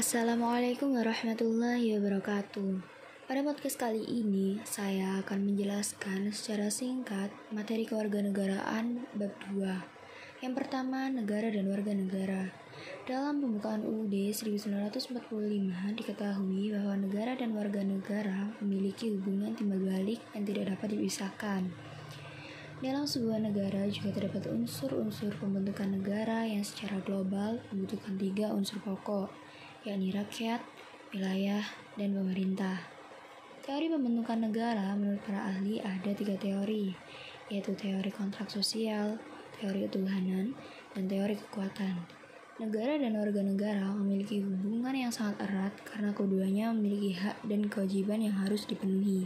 [0.00, 2.72] Assalamualaikum warahmatullahi wabarakatuh.
[3.28, 10.40] Pada podcast kali ini, saya akan menjelaskan secara singkat materi kewarganegaraan bab 2.
[10.40, 12.48] Yang pertama, negara dan warga negara.
[13.04, 15.20] Dalam pembukaan UUD 1945
[15.92, 21.68] diketahui bahwa negara dan warga negara memiliki hubungan timbal balik yang tidak dapat dipisahkan.
[22.80, 29.28] Dalam sebuah negara juga terdapat unsur-unsur pembentukan negara yang secara global membutuhkan tiga unsur pokok,
[29.80, 30.60] yakni rakyat,
[31.16, 31.64] wilayah,
[31.96, 32.84] dan pemerintah.
[33.64, 36.92] Teori pembentukan negara menurut para ahli ada tiga teori,
[37.48, 39.16] yaitu teori kontrak sosial,
[39.56, 40.52] teori ketuhanan,
[40.92, 41.96] dan teori kekuatan.
[42.60, 48.20] Negara dan warga negara memiliki hubungan yang sangat erat karena keduanya memiliki hak dan kewajiban
[48.20, 49.24] yang harus dipenuhi.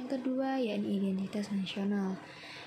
[0.00, 2.16] Yang kedua, yakni identitas nasional.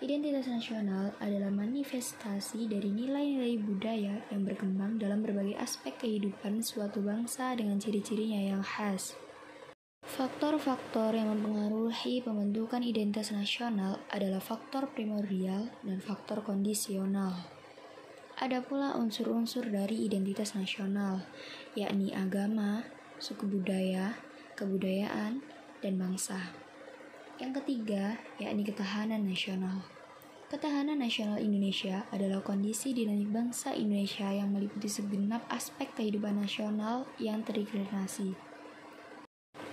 [0.00, 7.52] Identitas nasional adalah manifestasi dari nilai-nilai budaya yang berkembang dalam berbagai aspek kehidupan suatu bangsa
[7.52, 9.12] dengan ciri-cirinya yang khas.
[10.00, 17.36] Faktor-faktor yang mempengaruhi pembentukan identitas nasional adalah faktor primordial dan faktor kondisional.
[18.40, 21.28] Ada pula unsur-unsur dari identitas nasional,
[21.76, 22.88] yakni agama,
[23.20, 24.16] suku budaya,
[24.56, 25.44] kebudayaan,
[25.84, 26.69] dan bangsa.
[27.40, 29.80] Yang ketiga, yakni ketahanan nasional.
[30.52, 37.40] Ketahanan nasional Indonesia adalah kondisi dinamik bangsa Indonesia yang meliputi segenap aspek kehidupan nasional yang
[37.40, 38.36] terintegrasi.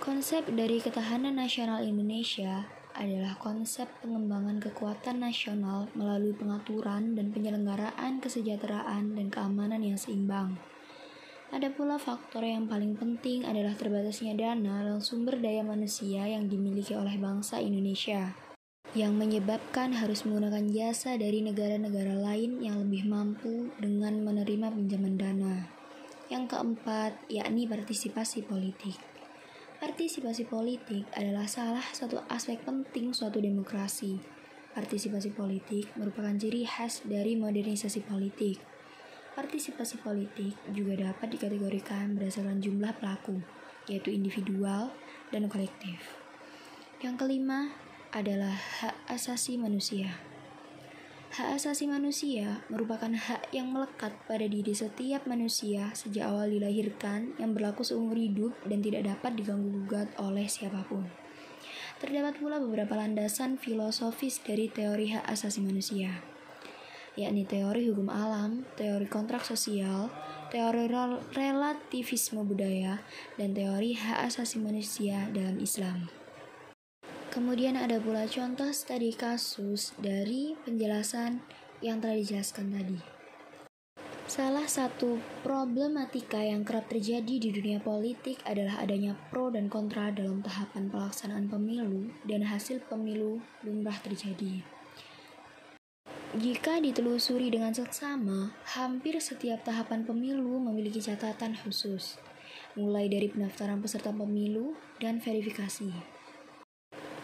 [0.00, 2.64] Konsep dari ketahanan nasional Indonesia
[2.96, 10.56] adalah konsep pengembangan kekuatan nasional melalui pengaturan dan penyelenggaraan kesejahteraan dan keamanan yang seimbang.
[11.48, 16.92] Ada pula faktor yang paling penting adalah terbatasnya dana dan sumber daya manusia yang dimiliki
[16.92, 18.36] oleh bangsa Indonesia,
[18.92, 25.56] yang menyebabkan harus menggunakan jasa dari negara-negara lain yang lebih mampu dengan menerima pinjaman dana.
[26.28, 29.00] Yang keempat, yakni partisipasi politik.
[29.80, 34.20] Partisipasi politik adalah salah satu aspek penting suatu demokrasi.
[34.76, 38.60] Partisipasi politik merupakan ciri khas dari modernisasi politik.
[39.38, 43.38] Partisipasi politik juga dapat dikategorikan berdasarkan jumlah pelaku,
[43.86, 44.90] yaitu individual
[45.30, 46.02] dan kolektif.
[46.98, 47.70] Yang kelima
[48.10, 50.18] adalah hak asasi manusia.
[51.38, 57.54] Hak asasi manusia merupakan hak yang melekat pada diri setiap manusia sejak awal dilahirkan yang
[57.54, 61.06] berlaku seumur hidup dan tidak dapat diganggu-gugat oleh siapa pun.
[62.02, 66.37] Terdapat pula beberapa landasan filosofis dari teori hak asasi manusia
[67.18, 70.06] yakni teori hukum alam, teori kontrak sosial,
[70.54, 70.86] teori
[71.34, 73.02] relativisme budaya,
[73.34, 76.06] dan teori hak asasi manusia dalam Islam.
[77.34, 81.42] Kemudian ada pula contoh studi kasus dari penjelasan
[81.82, 82.98] yang telah dijelaskan tadi.
[84.28, 90.44] Salah satu problematika yang kerap terjadi di dunia politik adalah adanya pro dan kontra dalam
[90.44, 94.77] tahapan pelaksanaan pemilu dan hasil pemilu lumrah terjadi.
[96.38, 102.14] Jika ditelusuri dengan seksama, hampir setiap tahapan pemilu memiliki catatan khusus,
[102.78, 105.90] mulai dari pendaftaran peserta pemilu dan verifikasi.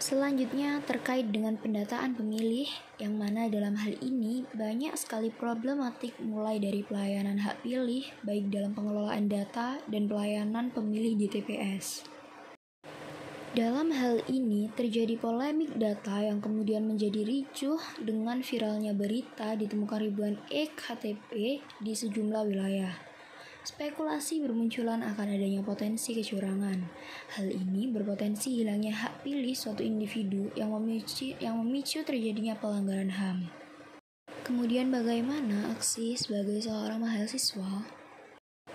[0.00, 2.64] Selanjutnya terkait dengan pendataan pemilih,
[2.96, 8.72] yang mana dalam hal ini banyak sekali problematik mulai dari pelayanan hak pilih, baik dalam
[8.72, 12.08] pengelolaan data dan pelayanan pemilih di TPS.
[13.52, 20.40] Dalam hal ini, terjadi polemik data yang kemudian menjadi ricuh dengan viralnya berita ditemukan ribuan
[20.48, 22.96] e-KTP di sejumlah wilayah.
[23.60, 26.80] Spekulasi bermunculan akan adanya potensi kecurangan.
[27.36, 33.52] Hal ini berpotensi hilangnya hak pilih suatu individu yang memicu, yang memicu terjadinya pelanggaran HAM.
[34.48, 38.00] Kemudian bagaimana aksi sebagai seorang mahasiswa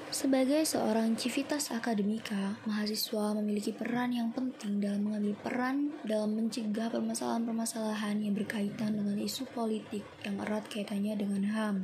[0.07, 8.23] sebagai seorang civitas akademika, mahasiswa memiliki peran yang penting dalam mengambil peran dalam mencegah permasalahan-permasalahan
[8.23, 11.78] yang berkaitan dengan isu politik yang erat kaitannya dengan HAM.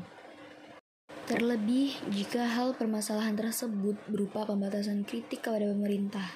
[1.23, 6.27] Terlebih jika hal permasalahan tersebut berupa pembatasan kritik kepada pemerintah.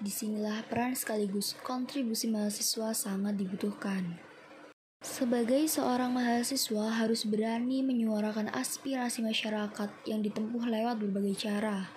[0.00, 4.31] Di sinilah peran sekaligus kontribusi mahasiswa sangat dibutuhkan.
[5.02, 11.90] Sebagai seorang mahasiswa harus berani menyuarakan aspirasi masyarakat yang ditempuh lewat berbagai cara,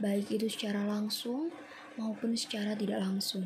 [0.00, 1.52] baik itu secara langsung
[2.00, 3.44] maupun secara tidak langsung.